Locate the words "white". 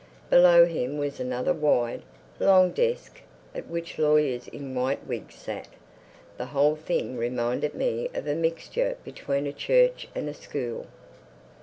4.73-5.05